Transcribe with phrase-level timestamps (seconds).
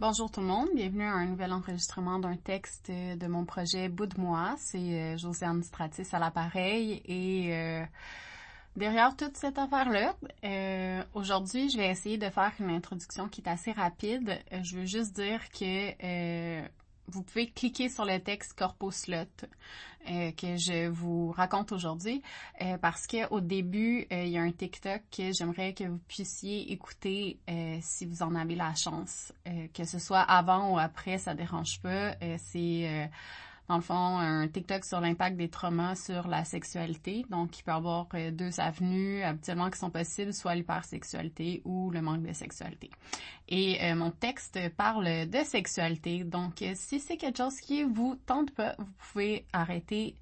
[0.00, 4.06] Bonjour tout le monde, bienvenue à un nouvel enregistrement d'un texte de mon projet Bout
[4.06, 4.56] de moi.
[4.58, 7.84] C'est euh, Josiane Stratis à l'appareil et euh,
[8.74, 13.48] derrière toute cette affaire-là, euh, aujourd'hui je vais essayer de faire une introduction qui est
[13.48, 14.36] assez rapide.
[14.50, 16.64] Je veux juste dire que
[17.08, 19.46] vous pouvez cliquer sur le texte Corpus Lot
[20.10, 22.22] euh, que je vous raconte aujourd'hui
[22.60, 26.72] euh, parce qu'au début, euh, il y a un TikTok que j'aimerais que vous puissiez
[26.72, 27.38] écouter
[27.80, 29.32] si vous en avez la chance.
[29.72, 32.14] que ce soit avant ou après, ça dérange pas.
[32.38, 33.10] C'est
[33.68, 37.24] dans le fond, un TikTok sur l'impact des traumas sur la sexualité.
[37.30, 41.90] Donc, il peut y avoir euh, deux avenues habituellement qui sont possibles, soit l'hypersexualité ou
[41.90, 42.90] le manque de sexualité.
[43.48, 46.24] Et euh, mon texte parle de sexualité.
[46.24, 50.14] Donc, euh, si c'est quelque chose qui vous tente pas, vous pouvez arrêter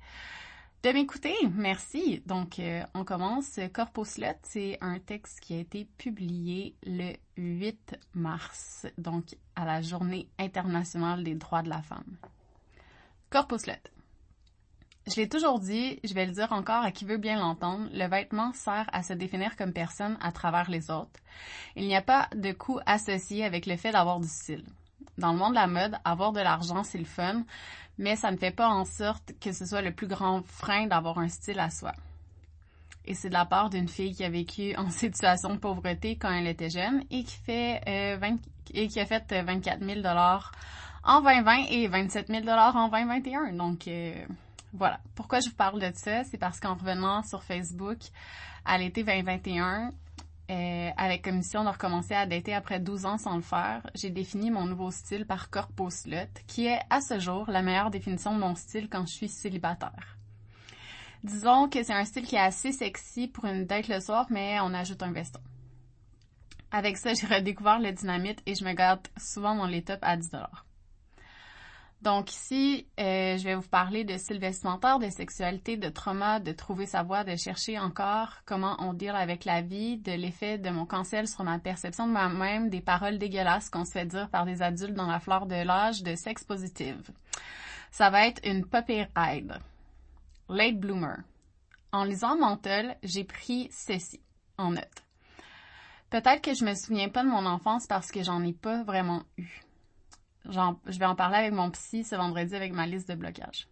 [0.85, 1.35] de m'écouter.
[1.53, 2.23] Merci.
[2.27, 2.61] Donc,
[2.95, 3.59] on commence.
[3.73, 10.29] Corposlet, c'est un texte qui a été publié le 8 mars, donc à la Journée
[10.39, 12.17] internationale des droits de la femme.
[13.33, 13.81] Corpuslet.
[15.07, 18.07] Je l'ai toujours dit, je vais le dire encore à qui veut bien l'entendre, le
[18.07, 21.19] vêtement sert à se définir comme personne à travers les autres.
[21.75, 24.67] Il n'y a pas de coût associé avec le fait d'avoir du style.
[25.17, 27.45] Dans le monde de la mode, avoir de l'argent, c'est le fun,
[27.97, 31.19] mais ça ne fait pas en sorte que ce soit le plus grand frein d'avoir
[31.19, 31.93] un style à soi.
[33.07, 36.31] Et c'est de la part d'une fille qui a vécu en situation de pauvreté quand
[36.31, 38.37] elle était jeune et qui fait euh,
[38.75, 40.53] et qui a fait 24 000 dollars
[41.05, 43.53] en 2020 et 27 000 en 2021.
[43.53, 44.15] Donc, euh,
[44.73, 45.01] voilà.
[45.15, 46.25] Pourquoi je vous parle de ça?
[46.25, 47.99] C'est parce qu'en revenant sur Facebook
[48.65, 49.93] à l'été 2021,
[50.51, 54.51] euh, avec commission de recommencer à dater après 12 ans sans le faire, j'ai défini
[54.51, 58.55] mon nouveau style par Corposlut, qui est à ce jour la meilleure définition de mon
[58.55, 60.19] style quand je suis célibataire.
[61.25, 64.59] Disons que c'est un style qui est assez sexy pour une date le soir, mais
[64.61, 65.41] on ajoute un veston.
[66.73, 70.17] Avec ça, j'ai redécouvert le dynamite et je me garde souvent dans les tops à
[70.17, 70.35] 10
[72.03, 76.51] donc ici, euh, je vais vous parler de style vestimentaire, de sexualité, de trauma, de
[76.51, 80.71] trouver sa voie, de chercher encore comment on deal avec la vie, de l'effet de
[80.71, 84.47] mon cancel sur ma perception de moi-même, des paroles dégueulasses qu'on se fait dire par
[84.47, 87.09] des adultes dans la fleur de l'âge, de sexe positive.
[87.93, 89.61] Ça va être une puppy ride.
[90.49, 91.19] Late bloomer.
[91.93, 94.21] En lisant Mantle, j'ai pris ceci
[94.59, 95.05] en note.
[96.11, 99.23] Peut-être que je me souviens pas de mon enfance parce que j'en ai pas vraiment
[99.39, 99.63] eu
[100.45, 103.69] je vais en parler avec mon psy ce vendredi avec ma liste de blocage.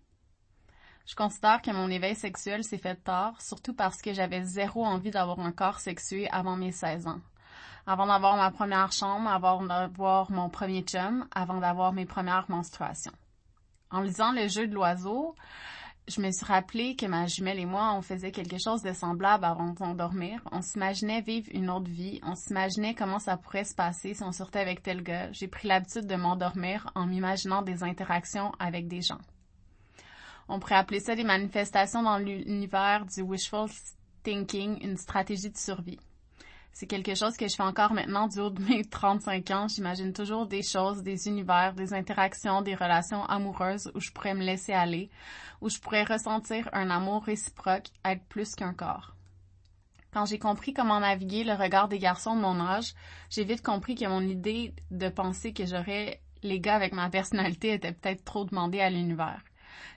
[1.06, 5.10] Je considère que mon éveil sexuel s'est fait tard, surtout parce que j'avais zéro envie
[5.10, 7.20] d'avoir un corps sexué avant mes 16 ans.
[7.86, 13.12] Avant d'avoir ma première chambre, avant d'avoir mon premier chum, avant d'avoir mes premières menstruations.
[13.90, 15.34] En lisant Le jeu de l'oiseau,
[16.08, 19.44] je me suis rappelé que ma jumelle et moi, on faisait quelque chose de semblable
[19.44, 20.40] avant de s'endormir.
[20.50, 22.20] On s'imaginait vivre une autre vie.
[22.24, 25.30] On s'imaginait comment ça pourrait se passer si on sortait avec tel gars.
[25.32, 29.20] J'ai pris l'habitude de m'endormir en m'imaginant des interactions avec des gens.
[30.48, 33.68] On pourrait appeler ça des manifestations dans l'univers du wishful
[34.24, 36.00] thinking, une stratégie de survie.
[36.80, 39.68] C'est quelque chose que je fais encore maintenant du haut de mes 35 ans.
[39.68, 44.42] J'imagine toujours des choses, des univers, des interactions, des relations amoureuses où je pourrais me
[44.42, 45.10] laisser aller,
[45.60, 49.14] où je pourrais ressentir un amour réciproque, être plus qu'un corps.
[50.10, 52.94] Quand j'ai compris comment naviguer le regard des garçons de mon âge,
[53.28, 57.74] j'ai vite compris que mon idée de penser que j'aurais les gars avec ma personnalité
[57.74, 59.42] était peut-être trop demandée à l'univers.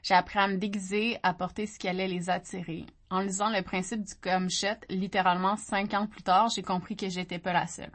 [0.01, 2.85] J'ai appris à me déguiser, à porter ce qui allait les attirer.
[3.13, 7.37] En lisant le principe du shot, littéralement cinq ans plus tard, j'ai compris que j'étais
[7.37, 7.91] pas la seule.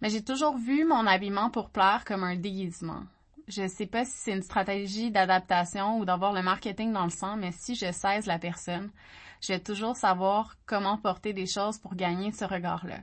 [0.00, 3.02] Mais j'ai toujours vu mon habillement pour plaire comme un déguisement.
[3.48, 7.36] Je sais pas si c'est une stratégie d'adaptation ou d'avoir le marketing dans le sang,
[7.36, 8.92] mais si je cesse la personne,
[9.40, 13.00] je vais toujours savoir comment porter des choses pour gagner ce regard-là.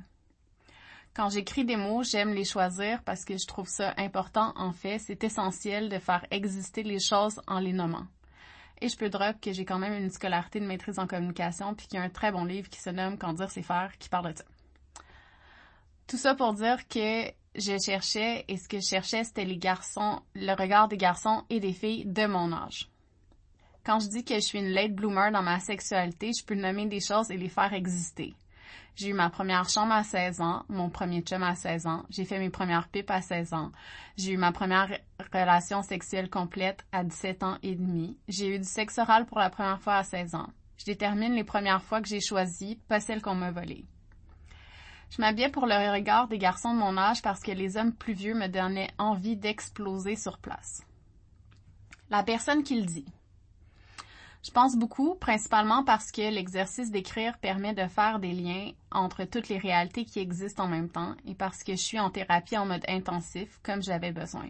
[1.13, 4.53] Quand j'écris des mots, j'aime les choisir parce que je trouve ça important.
[4.55, 8.07] En fait, c'est essentiel de faire exister les choses en les nommant.
[8.81, 11.87] Et je peux drop que j'ai quand même une scolarité de maîtrise en communication puis
[11.87, 14.09] qu'il y a un très bon livre qui se nomme Quand dire c'est faire qui
[14.09, 14.43] parle de ça.
[16.07, 20.21] Tout ça pour dire que je cherchais et ce que je cherchais c'était les garçons,
[20.33, 22.89] le regard des garçons et des filles de mon âge.
[23.83, 26.85] Quand je dis que je suis une late bloomer dans ma sexualité, je peux nommer
[26.87, 28.35] des choses et les faire exister.
[28.95, 32.25] J'ai eu ma première chambre à 16 ans, mon premier chum à 16 ans, j'ai
[32.25, 33.71] fait mes premières pipes à 16 ans,
[34.17, 34.99] j'ai eu ma première
[35.33, 39.49] relation sexuelle complète à 17 ans et demi, j'ai eu du sexe oral pour la
[39.49, 40.49] première fois à 16 ans.
[40.77, 43.85] Je détermine les premières fois que j'ai choisi, pas celles qu'on m'a volées.
[45.11, 48.13] Je m'habillais pour le regard des garçons de mon âge parce que les hommes plus
[48.13, 50.83] vieux me donnaient envie d'exploser sur place.
[52.09, 53.05] La personne qui le dit.
[54.43, 59.49] Je pense beaucoup, principalement parce que l'exercice d'écrire permet de faire des liens entre toutes
[59.49, 62.65] les réalités qui existent en même temps et parce que je suis en thérapie en
[62.65, 64.49] mode intensif comme j'avais besoin.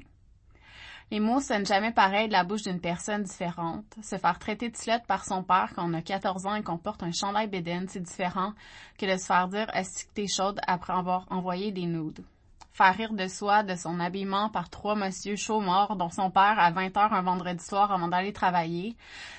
[1.12, 3.84] Les mots sonnent jamais pareil de la bouche d'une personne différente.
[4.02, 6.78] Se faire traiter de slot par son père quand on a 14 ans et qu'on
[6.78, 8.54] porte un chandail bédaine, c'est différent
[8.98, 12.24] que de se faire dire est-ce que t'es chaude après avoir envoyé des nudes?
[12.73, 16.57] Faire rire de soi, de son habillement par trois monsieur chauds morts dont son père
[16.57, 18.95] à 20 heures un vendredi soir avant d'aller travailler.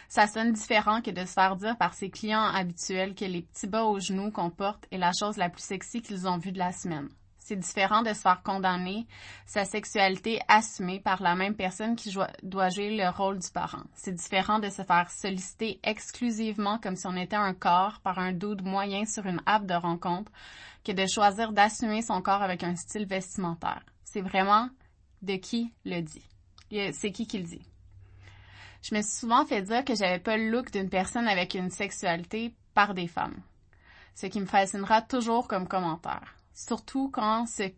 [0.09, 3.67] Ça sonne différent que de se faire dire par ses clients habituels que les petits
[3.67, 6.59] bas aux genoux qu'on porte est la chose la plus sexy qu'ils ont vue de
[6.59, 7.09] la semaine.
[7.45, 9.05] C'est différent de se faire condamner
[9.47, 13.83] sa sexualité assumée par la même personne qui doit jouer le rôle du parent.
[13.95, 18.33] C'est différent de se faire solliciter exclusivement comme si on était un corps par un
[18.33, 20.31] doute moyen sur une app de rencontre
[20.85, 23.83] que de choisir d'assumer son corps avec un style vestimentaire.
[24.05, 24.69] C'est vraiment
[25.23, 26.25] de qui le dit.
[26.93, 27.67] C'est qui qui le dit.
[28.83, 31.71] Je me suis souvent fait dire que j'avais pas le look d'une personne avec une
[31.71, 33.41] sexualité par des femmes.
[34.15, 36.37] Ce qui me fascinera toujours comme commentaire.
[36.55, 37.71] Surtout quand ce,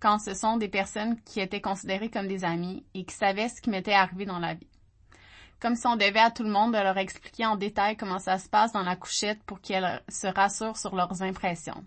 [0.00, 3.60] quand ce sont des personnes qui étaient considérées comme des amies et qui savaient ce
[3.60, 4.68] qui m'était arrivé dans la vie.
[5.60, 8.38] Comme si on devait à tout le monde de leur expliquer en détail comment ça
[8.38, 11.82] se passe dans la couchette pour qu'elles se rassurent sur leurs impressions.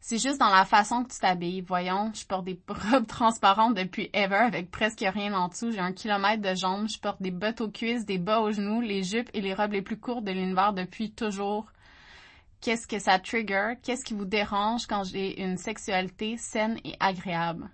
[0.00, 1.62] C'est juste dans la façon que tu t'habilles.
[1.62, 5.72] Voyons, je porte des robes transparentes depuis ever avec presque rien en dessous.
[5.72, 6.88] J'ai un kilomètre de jambes.
[6.88, 9.72] Je porte des bottes aux cuisses, des bas aux genoux, les jupes et les robes
[9.72, 11.66] les plus courtes de l'univers depuis toujours.
[12.66, 13.74] Qu'est-ce que ça trigger?
[13.80, 17.70] Qu'est-ce qui vous dérange quand j'ai une sexualité saine et agréable?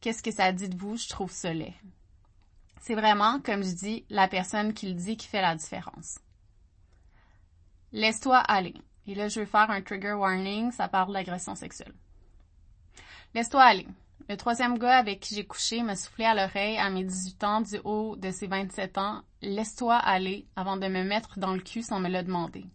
[0.00, 0.96] Qu'est-ce que ça dit de vous?
[0.96, 1.52] Je trouve ça.
[2.80, 6.18] C'est vraiment, comme je dis, la personne qui le dit qui fait la différence.
[7.92, 8.74] Laisse-toi aller.
[9.06, 11.94] Et là, je vais faire un trigger warning, ça parle d'agression sexuelle.
[13.34, 13.86] Laisse-toi aller.
[14.28, 17.60] Le troisième gars avec qui j'ai couché m'a soufflé à l'oreille à mes 18 ans
[17.60, 19.22] du haut de ses 27 ans.
[19.40, 22.66] Laisse-toi aller avant de me mettre dans le cul sans me le demander.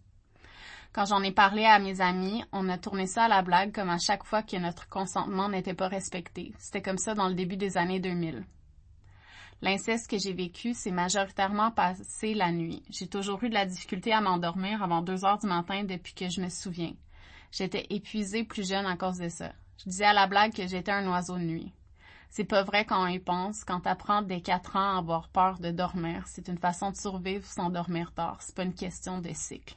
[0.92, 3.90] Quand j'en ai parlé à mes amis, on a tourné ça à la blague comme
[3.90, 6.54] à chaque fois que notre consentement n'était pas respecté.
[6.58, 8.44] C'était comme ça dans le début des années 2000.
[9.60, 12.82] L'inceste que j'ai vécu, c'est majoritairement passé la nuit.
[12.90, 16.28] J'ai toujours eu de la difficulté à m'endormir avant deux heures du matin depuis que
[16.28, 16.94] je me souviens.
[17.50, 19.52] J'étais épuisée plus jeune à cause de ça.
[19.78, 21.72] Je disais à la blague que j'étais un oiseau de nuit.
[22.30, 23.64] C'est pas vrai quand on y pense.
[23.64, 27.44] Quand t'apprends dès quatre ans à avoir peur de dormir, c'est une façon de survivre
[27.46, 28.38] sans dormir tard.
[28.40, 29.74] C'est pas une question de cycle.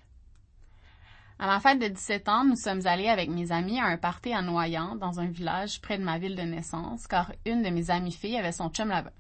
[1.41, 4.31] À ma fête de 17 ans, nous sommes allés avec mes amis à un party
[4.31, 7.89] à Noyant, dans un village près de ma ville de naissance, car une de mes
[7.89, 9.11] amies filles avait son chum là-bas.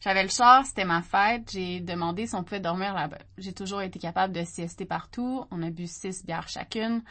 [0.00, 3.18] J'avais le char, c'était ma fête, j'ai demandé si on pouvait dormir là-bas.
[3.36, 7.02] J'ai toujours été capable de siester partout, on a bu six bières chacune.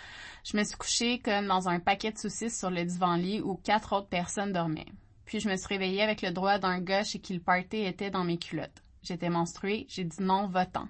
[0.44, 3.94] Je me suis couchée comme dans un paquet de saucisses sur le divan-lit où quatre
[3.94, 4.92] autres personnes dormaient.
[5.26, 8.10] Puis je me suis réveillée avec le droit d'un gars chez qui le party était
[8.10, 8.82] dans mes culottes.
[9.04, 10.88] J'étais menstruée, j'ai dit non, votant.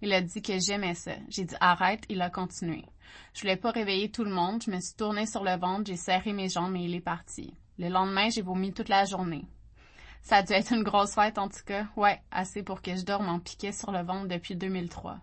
[0.00, 1.12] Il a dit que j'aimais ça.
[1.28, 2.84] J'ai dit arrête, il a continué.
[3.34, 5.96] Je voulais pas réveiller tout le monde, je me suis tournée sur le ventre, j'ai
[5.96, 7.54] serré mes jambes et il est parti.
[7.78, 9.46] Le lendemain, j'ai vomi toute la journée.
[10.22, 11.86] Ça a dû être une grosse fête en tout cas.
[11.96, 15.18] Ouais, assez pour que je dorme en piquet sur le ventre depuis 2003.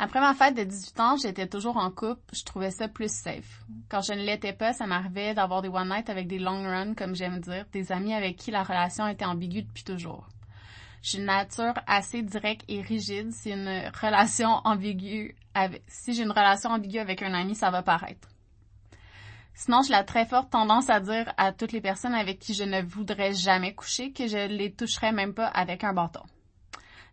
[0.00, 3.64] Après ma fête de 18 ans, j'étais toujours en couple, je trouvais ça plus safe.
[3.88, 6.94] Quand je ne l'étais pas, ça m'arrivait d'avoir des one night avec des long runs,
[6.94, 10.28] comme j'aime dire, des amis avec qui la relation était ambiguë depuis toujours.
[11.02, 13.32] J'ai une nature assez directe et rigide.
[13.32, 13.90] Si avec,
[16.08, 18.28] j'ai une relation ambiguë avec un ami, ça va paraître.
[19.54, 22.62] Sinon, j'ai la très forte tendance à dire à toutes les personnes avec qui je
[22.62, 26.22] ne voudrais jamais coucher que je les toucherais même pas avec un bâton.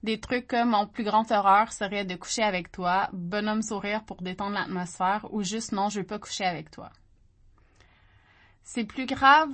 [0.03, 4.21] Des trucs comme mon plus grand horreur serait de coucher avec toi, bonhomme sourire pour
[4.21, 6.91] détendre l'atmosphère ou juste non, je veux pas coucher avec toi.
[8.61, 9.49] C'est plus grave.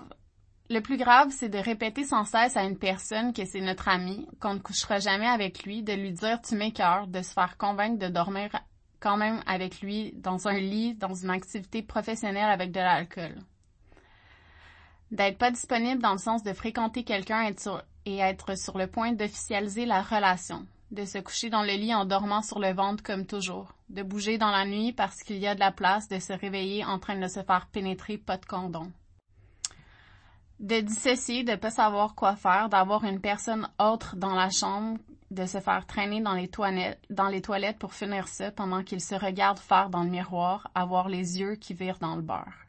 [0.71, 4.25] Le plus grave, c'est de répéter sans cesse à une personne que c'est notre ami,
[4.39, 7.99] qu'on ne couchera jamais avec lui, de lui dire tu m'écœures, de se faire convaincre
[7.99, 8.51] de dormir
[9.01, 13.35] quand même avec lui dans un lit, dans une activité professionnelle avec de l'alcool.
[15.11, 17.51] D'être pas disponible dans le sens de fréquenter quelqu'un
[18.05, 20.65] et être sur le point d'officialiser la relation.
[20.91, 23.73] De se coucher dans le lit en dormant sur le ventre comme toujours.
[23.89, 26.85] De bouger dans la nuit parce qu'il y a de la place, de se réveiller
[26.85, 28.89] en train de se faire pénétrer pas de condom
[30.61, 34.99] de dissocier, de pas savoir quoi faire, d'avoir une personne autre dans la chambre,
[35.31, 39.01] de se faire traîner dans les toilettes, dans les toilettes pour finir ça pendant qu'il
[39.01, 42.67] se regarde faire dans le miroir, avoir les yeux qui virent dans le beurre.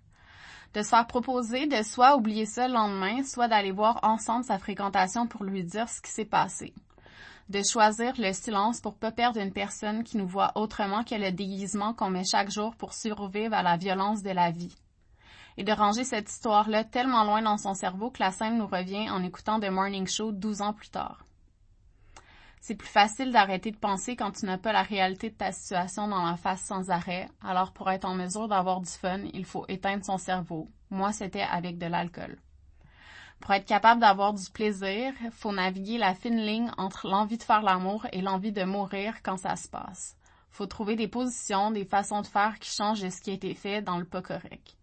[0.72, 4.58] De se faire proposer de soit oublier ça le lendemain, soit d'aller voir ensemble sa
[4.58, 6.72] fréquentation pour lui dire ce qui s'est passé.
[7.50, 11.30] De choisir le silence pour pas perdre une personne qui nous voit autrement que le
[11.30, 14.74] déguisement qu'on met chaque jour pour survivre à la violence de la vie
[15.56, 19.10] et de ranger cette histoire-là tellement loin dans son cerveau que la scène nous revient
[19.10, 21.24] en écoutant The Morning Show 12 ans plus tard.
[22.60, 26.06] C'est plus facile d'arrêter de penser quand tu n'as pas la réalité de ta situation
[26.06, 27.28] dans la face sans arrêt.
[27.42, 30.68] Alors pour être en mesure d'avoir du fun, il faut éteindre son cerveau.
[30.88, 32.38] Moi, c'était avec de l'alcool.
[33.40, 37.62] Pour être capable d'avoir du plaisir, faut naviguer la fine ligne entre l'envie de faire
[37.62, 40.16] l'amour et l'envie de mourir quand ça se passe.
[40.52, 43.54] Faut trouver des positions, des façons de faire qui changent de ce qui a été
[43.54, 44.76] fait dans le pas correct.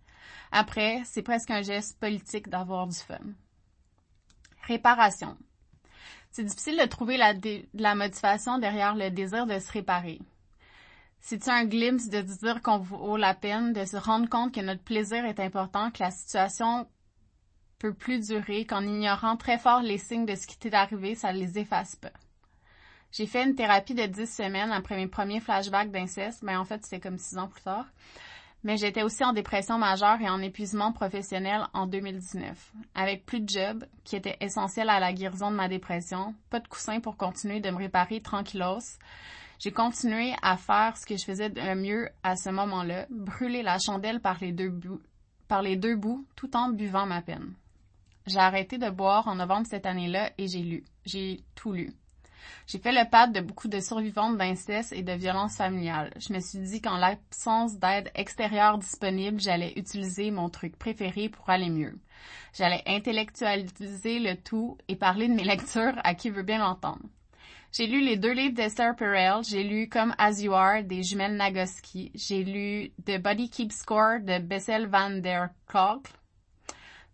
[0.51, 3.19] Après, c'est presque un geste politique d'avoir du fun.
[4.67, 5.37] Réparation.
[6.31, 7.33] C'est difficile de trouver la,
[7.73, 10.19] la motivation derrière le désir de se réparer.
[11.21, 14.83] C'est-tu un glimpse de dire qu'on vaut la peine, de se rendre compte que notre
[14.83, 16.87] plaisir est important, que la situation
[17.77, 21.33] peut plus durer, qu'en ignorant très fort les signes de ce qui t'est arrivé, ça
[21.33, 22.11] ne les efface pas?
[23.11, 26.83] J'ai fait une thérapie de 10 semaines après mes premiers flashbacks d'inceste, mais en fait,
[26.83, 27.85] c'était comme six ans plus tard
[28.63, 33.49] mais j'étais aussi en dépression majeure et en épuisement professionnel en 2019, avec plus de
[33.49, 37.61] job, qui était essentiel à la guérison de ma dépression, pas de coussin pour continuer
[37.61, 38.97] de me réparer tranquillos.
[39.59, 43.77] J'ai continué à faire ce que je faisais de mieux à ce moment-là, brûler la
[43.77, 45.01] chandelle par les deux bouts,
[45.47, 47.53] par les deux bouts, tout en buvant ma peine.
[48.25, 50.83] J'ai arrêté de boire en novembre cette année-là et j'ai lu.
[51.05, 51.91] J'ai tout lu.
[52.67, 56.13] J'ai fait le pas de beaucoup de survivantes d'inceste et de violences familiales.
[56.19, 61.49] Je me suis dit qu'en l'absence d'aide extérieure disponible, j'allais utiliser mon truc préféré pour
[61.49, 61.97] aller mieux.
[62.53, 67.03] J'allais intellectualiser le tout et parler de mes lectures à qui veut bien l'entendre.
[67.71, 69.43] J'ai lu les deux livres d'Esther Perel.
[69.43, 72.11] J'ai lu Comme As You Are des jumelles Nagoski.
[72.15, 76.07] J'ai lu The Body Keeps Score de Bessel van der Kolk.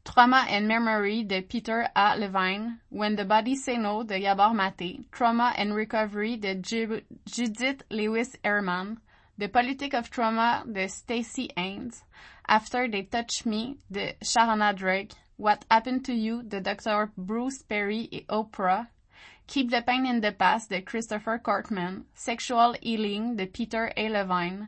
[0.06, 2.16] Trauma and Memory de Peter A.
[2.16, 8.36] Levine, When the Body Say No de Gabor Maté, Trauma and Recovery de Judith Lewis
[8.46, 8.98] Ehrman,
[9.40, 12.04] The Politic of Trauma de Stacey Haynes,
[12.48, 17.12] After They Touch Me de Sharona Drake, What Happened to You de Dr.
[17.18, 18.88] Bruce Perry et Oprah,
[19.48, 24.10] Keep the Pain in the Past de Christopher Cortman, Sexual Healing de Peter A.
[24.10, 24.68] Levine,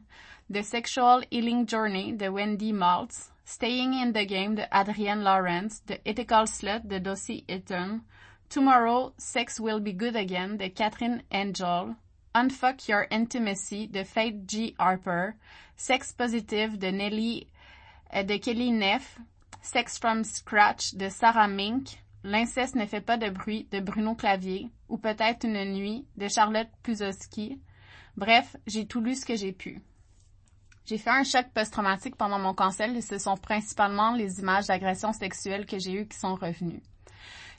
[0.50, 6.06] The Sexual Healing Journey de Wendy Maltz, Staying in the Game de Adrienne Lawrence, The
[6.06, 8.02] Ethical Slut de Dossie Eaton,
[8.50, 11.96] Tomorrow, Sex Will Be Good Again de Catherine Angel,
[12.36, 14.76] Unfuck Your Intimacy de Faith G.
[14.78, 15.36] Harper,
[15.78, 17.48] Sex Positive de Nelly
[18.14, 19.18] euh, de Kelly Neff,
[19.62, 24.70] Sex from Scratch de Sarah Mink, L'inceste ne fait pas de bruit de Bruno Clavier,
[24.90, 27.62] ou peut-être une nuit de Charlotte Puzowski.
[28.18, 29.82] Bref, j'ai tout lu ce que j'ai pu.
[30.88, 35.12] J'ai fait un choc post-traumatique pendant mon cancer et ce sont principalement les images d'agression
[35.12, 36.82] sexuelle que j'ai eues qui sont revenues.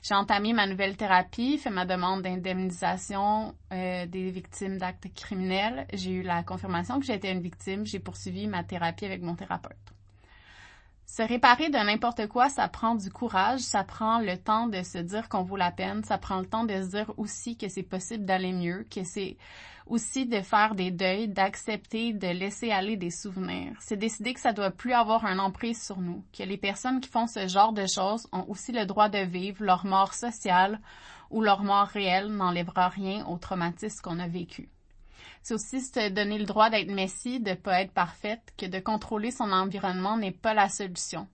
[0.01, 5.85] J'ai entamé ma nouvelle thérapie, fait ma demande d'indemnisation euh, des victimes d'actes criminels.
[5.93, 7.85] J'ai eu la confirmation que j'étais une victime.
[7.85, 9.77] J'ai poursuivi ma thérapie avec mon thérapeute.
[11.05, 14.99] Se réparer de n'importe quoi, ça prend du courage, ça prend le temps de se
[14.99, 17.83] dire qu'on vaut la peine, ça prend le temps de se dire aussi que c'est
[17.83, 19.37] possible d'aller mieux, que c'est
[19.89, 23.73] aussi de faire des deuils, d'accepter, de laisser aller des souvenirs.
[23.79, 27.09] C'est décider que ça doit plus avoir un emprise sur nous, que les personnes qui
[27.09, 30.79] font ce genre de choses ont aussi le droit de vivre leur mort sociale
[31.29, 34.69] ou leur mort réelle n'enlèvera rien au traumatisme qu'on a vécu.
[35.41, 39.31] C'est aussi se donner le droit d'être messie, de pas être parfaite, que de contrôler
[39.31, 41.27] son environnement n'est pas la solution.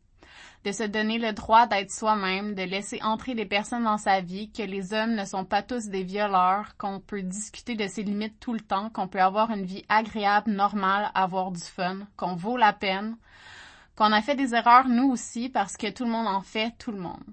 [0.63, 4.51] De se donner le droit d'être soi-même, de laisser entrer des personnes dans sa vie,
[4.51, 8.39] que les hommes ne sont pas tous des violeurs, qu'on peut discuter de ses limites
[8.39, 12.57] tout le temps, qu'on peut avoir une vie agréable, normale, avoir du fun, qu'on vaut
[12.57, 13.15] la peine,
[13.95, 16.91] qu'on a fait des erreurs nous aussi parce que tout le monde en fait, tout
[16.91, 17.23] le monde.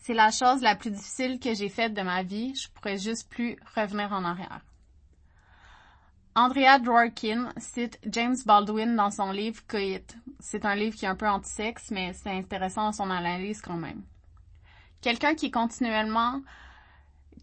[0.00, 3.28] C'est la chose la plus difficile que j'ai faite de ma vie, je pourrais juste
[3.30, 4.60] plus revenir en arrière.
[6.36, 10.16] Andrea Dworkin cite James Baldwin dans son livre Coit.
[10.40, 13.76] C'est un livre qui est un peu anti-sexe, mais c'est intéressant dans son analyse quand
[13.76, 14.02] même.
[15.00, 16.42] Quelqu'un qui continuellement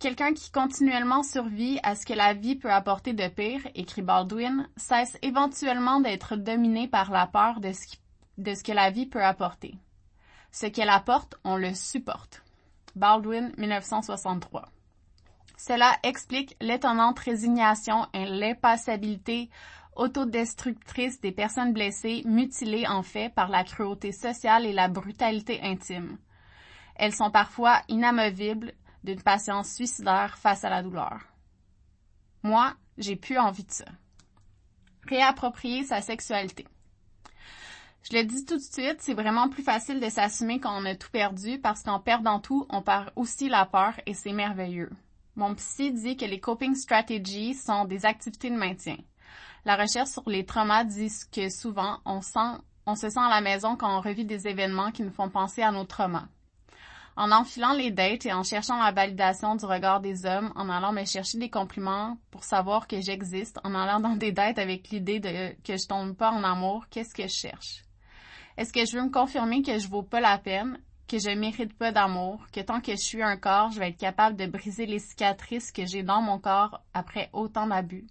[0.02, 4.68] Quelqu'un qui continuellement survit à ce que la vie peut apporter de pire, écrit Baldwin,
[4.76, 7.96] cesse éventuellement d'être dominé par la peur de ce,
[8.40, 9.76] de ce que la vie peut apporter.
[10.52, 12.44] Ce qu'elle apporte, on le supporte.
[12.96, 14.66] Baldwin, 1963.
[15.68, 19.52] Cela explique l'étonnante résignation et l'impassibilité
[19.96, 26.18] autodestructrice des personnes blessées, mutilées en fait par la cruauté sociale et la brutalité intime.
[26.96, 31.20] Elles sont parfois inamovibles d'une patience suicidaire face à la douleur.
[32.42, 33.86] Moi, j'ai plus envie de ça.
[35.08, 36.68] Réapproprier sa sexualité.
[38.10, 40.96] Je le dis tout de suite, c'est vraiment plus facile de s'assumer quand on a
[40.96, 44.90] tout perdu parce qu'en perdant tout, on perd aussi la peur et c'est merveilleux.
[45.36, 48.98] Mon psy dit que les coping strategies sont des activités de maintien.
[49.64, 53.42] La recherche sur les traumas dit que souvent on, sent, on se sent à la
[53.42, 56.28] maison quand on revit des événements qui nous font penser à nos traumas.
[57.16, 60.94] En enfilant les dates et en cherchant la validation du regard des hommes, en allant
[60.94, 65.22] me chercher des compliments pour savoir que j'existe, en allant dans des dates avec l'idée
[65.64, 67.84] que je tombe pas en amour, qu'est-ce que je cherche?
[68.58, 70.80] Est-ce que je veux me confirmer que je vaux pas la peine,
[71.12, 73.98] que je mérite pas d'amour, que tant que je suis un corps, je vais être
[73.98, 78.08] capable de briser les cicatrices que j'ai dans mon corps après autant d'abus?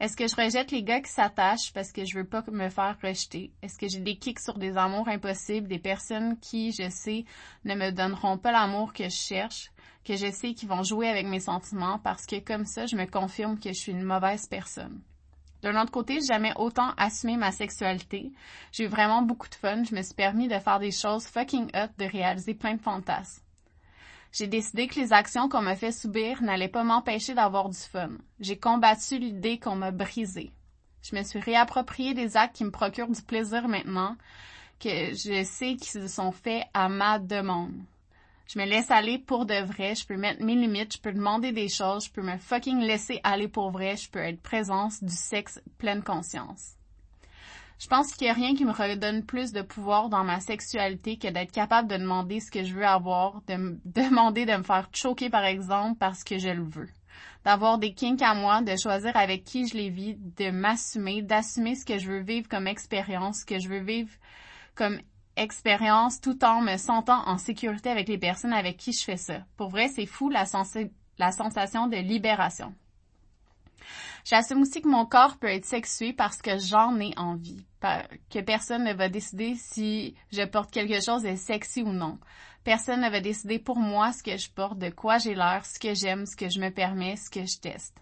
[0.00, 2.96] Est-ce que je rejette les gars qui s'attachent parce que je veux pas me faire
[3.00, 3.52] rejeter?
[3.62, 7.24] Est-ce que j'ai des kicks sur des amours impossibles, des personnes qui, je sais,
[7.64, 9.70] ne me donneront pas l'amour que je cherche,
[10.04, 13.06] que je sais qu'ils vont jouer avec mes sentiments parce que comme ça, je me
[13.06, 15.00] confirme que je suis une mauvaise personne?
[15.62, 18.32] D'un autre côté, j'ai jamais autant assumé ma sexualité.
[18.72, 19.82] J'ai eu vraiment beaucoup de fun.
[19.82, 23.42] Je me suis permis de faire des choses fucking hot, de réaliser plein de fantasmes.
[24.32, 28.10] J'ai décidé que les actions qu'on m'a fait subir n'allaient pas m'empêcher d'avoir du fun.
[28.40, 30.52] J'ai combattu l'idée qu'on m'a brisée.
[31.02, 34.16] Je me suis réapproprié des actes qui me procurent du plaisir maintenant,
[34.78, 37.74] que je sais qu'ils sont faits à ma demande.
[38.48, 41.52] Je me laisse aller pour de vrai, je peux mettre mes limites, je peux demander
[41.52, 45.14] des choses, je peux me fucking laisser aller pour vrai, je peux être présence du
[45.14, 46.72] sexe pleine conscience.
[47.78, 51.18] Je pense qu'il n'y a rien qui me redonne plus de pouvoir dans ma sexualité
[51.18, 54.62] que d'être capable de demander ce que je veux avoir, de me demander de me
[54.62, 56.88] faire choquer par exemple parce que je le veux.
[57.44, 61.74] D'avoir des kinks à moi, de choisir avec qui je les vis, de m'assumer, d'assumer
[61.74, 64.10] ce que je veux vivre comme expérience, ce que je veux vivre
[64.74, 64.98] comme
[65.38, 69.40] expérience tout en me sentant en sécurité avec les personnes avec qui je fais ça.
[69.56, 72.74] Pour vrai, c'est fou la, sensation de libération.
[74.24, 77.64] J'assume aussi que mon corps peut être sexué parce que j'en ai envie,
[78.30, 82.18] que personne ne va décider si je porte quelque chose de sexy ou non.
[82.64, 85.78] Personne ne va décider pour moi ce que je porte, de quoi j'ai l'air, ce
[85.78, 87.96] que j'aime, ce que je me permets, ce que je teste.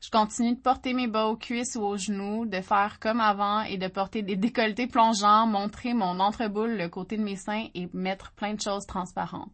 [0.00, 3.62] Je continue de porter mes bas aux cuisses ou aux genoux, de faire comme avant
[3.62, 7.88] et de porter des décolletés plongeants, montrer mon entreboule, le côté de mes seins et
[7.92, 9.50] mettre plein de choses transparentes.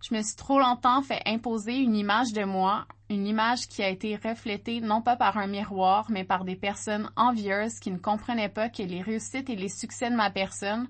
[0.00, 3.88] Je me suis trop longtemps fait imposer une image de moi, une image qui a
[3.88, 8.48] été reflétée non pas par un miroir, mais par des personnes envieuses qui ne comprenaient
[8.48, 10.88] pas que les réussites et les succès de ma personne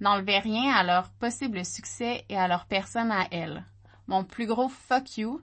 [0.00, 3.64] n'enlevaient rien à leur possible succès et à leur personne à elles.
[4.06, 5.40] Mon plus gros fuck you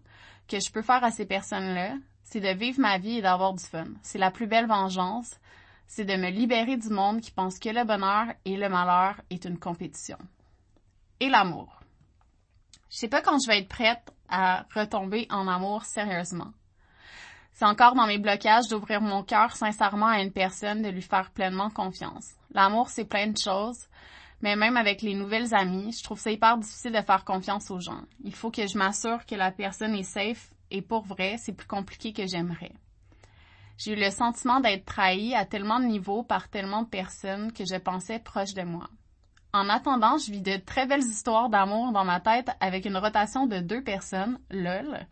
[0.48, 1.96] que je peux faire à ces personnes-là,
[2.34, 3.86] c'est de vivre ma vie et d'avoir du fun.
[4.02, 5.40] C'est la plus belle vengeance,
[5.86, 9.46] c'est de me libérer du monde qui pense que le bonheur et le malheur est
[9.46, 10.18] une compétition.
[11.20, 11.80] Et l'amour.
[12.90, 16.52] Je sais pas quand je vais être prête à retomber en amour sérieusement.
[17.52, 21.30] C'est encore dans mes blocages d'ouvrir mon cœur sincèrement à une personne, de lui faire
[21.30, 22.32] pleinement confiance.
[22.50, 23.88] L'amour, c'est plein de choses,
[24.42, 27.80] mais même avec les nouvelles amies, je trouve ça hyper difficile de faire confiance aux
[27.80, 28.02] gens.
[28.24, 31.68] Il faut que je m'assure que la personne est safe et pour vrai, c'est plus
[31.68, 32.74] compliqué que j'aimerais.
[33.78, 37.64] J'ai eu le sentiment d'être trahi à tellement de niveaux par tellement de personnes que
[37.64, 38.90] je pensais proches de moi.
[39.54, 43.46] En attendant, je vis de très belles histoires d'amour dans ma tête avec une rotation
[43.46, 45.08] de deux personnes, lol,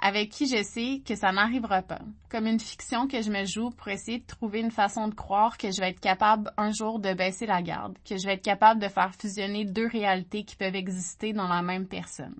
[0.00, 2.00] avec qui je sais que ça n'arrivera pas.
[2.30, 5.56] Comme une fiction que je me joue pour essayer de trouver une façon de croire
[5.56, 8.44] que je vais être capable un jour de baisser la garde, que je vais être
[8.44, 12.34] capable de faire fusionner deux réalités qui peuvent exister dans la même personne.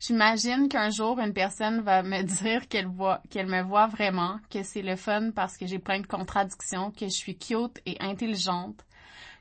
[0.00, 4.62] J'imagine qu'un jour, une personne va me dire qu'elle voit, qu'elle me voit vraiment, que
[4.62, 8.82] c'est le fun parce que j'ai plein de contradictions, que je suis cute et intelligente,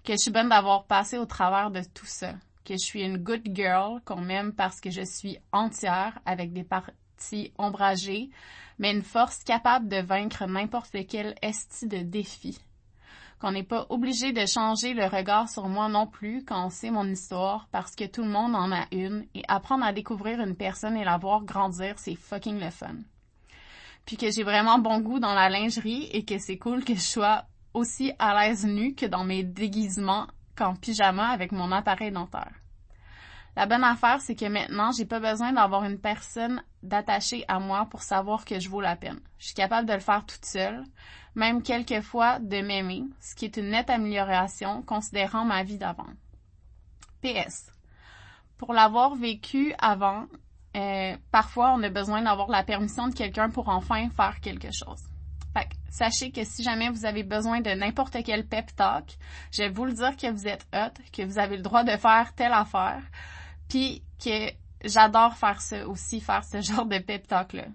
[0.03, 2.33] que je suis bonne d'avoir passé au travers de tout ça,
[2.65, 6.65] que je suis une good girl qu'on m'aime parce que je suis entière avec des
[6.65, 8.29] parties ombragées,
[8.79, 12.59] mais une force capable de vaincre n'importe quel esti de défi.
[13.39, 16.91] Qu'on n'est pas obligé de changer le regard sur moi non plus quand on sait
[16.91, 20.55] mon histoire parce que tout le monde en a une et apprendre à découvrir une
[20.55, 22.97] personne et la voir grandir, c'est fucking le fun.
[24.05, 26.99] Puis que j'ai vraiment bon goût dans la lingerie et que c'est cool que je
[26.99, 32.51] sois aussi à l'aise nue que dans mes déguisements qu'en pyjama avec mon appareil dentaire.
[33.59, 37.87] La bonne affaire, c'est que maintenant, j'ai pas besoin d'avoir une personne d'attachée à moi
[37.91, 39.19] pour savoir que je vaux la peine.
[39.37, 40.81] Je suis capable de le faire toute seule,
[41.35, 46.07] même quelquefois de m'aimer, ce qui est une nette amélioration considérant ma vie d'avant.
[47.21, 47.69] PS.
[48.57, 50.27] Pour l'avoir vécu avant,
[50.77, 55.03] euh, parfois on a besoin d'avoir la permission de quelqu'un pour enfin faire quelque chose.
[55.53, 59.17] Fait sachez que si jamais vous avez besoin de n'importe quel pep talk,
[59.51, 61.97] je vais vous le dire que vous êtes hot, que vous avez le droit de
[61.97, 63.01] faire telle affaire,
[63.69, 64.51] puis que
[64.83, 67.65] j'adore faire ça aussi, faire ce genre de pep talk là.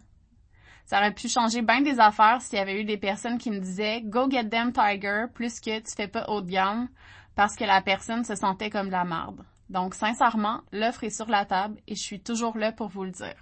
[0.85, 3.59] Ça aurait pu changer bien des affaires s'il y avait eu des personnes qui me
[3.59, 6.89] disaient go get them tiger plus que tu fais pas haut de gamme
[7.35, 9.43] parce que la personne se sentait comme de la marde.
[9.71, 13.13] Donc sincèrement, l'offre est sur la table et je suis toujours là pour vous le
[13.13, 13.37] dire.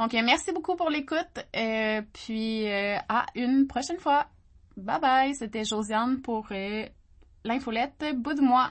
[0.00, 1.44] Donc, euh, merci beaucoup pour l'écoute.
[1.54, 4.28] Euh, puis, euh, à une prochaine fois.
[4.78, 5.34] Bye bye.
[5.34, 6.48] C'était Josiane pour
[7.44, 8.02] l'infolette.
[8.16, 8.70] Bout de moi.